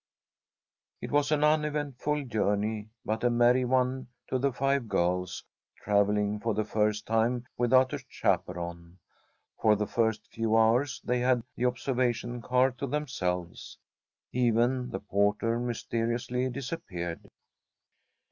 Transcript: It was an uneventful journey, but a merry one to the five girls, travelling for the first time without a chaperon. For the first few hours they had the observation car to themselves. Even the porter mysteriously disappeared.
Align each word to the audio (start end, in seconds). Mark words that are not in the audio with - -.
It 0.99 1.11
was 1.11 1.31
an 1.31 1.43
uneventful 1.43 2.25
journey, 2.25 2.89
but 3.05 3.23
a 3.23 3.29
merry 3.29 3.65
one 3.65 4.07
to 4.29 4.39
the 4.39 4.51
five 4.51 4.87
girls, 4.87 5.43
travelling 5.75 6.39
for 6.39 6.55
the 6.55 6.63
first 6.65 7.05
time 7.05 7.45
without 7.55 7.93
a 7.93 8.03
chaperon. 8.09 8.97
For 9.59 9.75
the 9.75 9.85
first 9.85 10.25
few 10.31 10.57
hours 10.57 11.01
they 11.03 11.19
had 11.19 11.43
the 11.55 11.67
observation 11.67 12.41
car 12.41 12.71
to 12.71 12.87
themselves. 12.87 13.77
Even 14.31 14.89
the 14.89 15.01
porter 15.01 15.59
mysteriously 15.59 16.49
disappeared. 16.49 17.29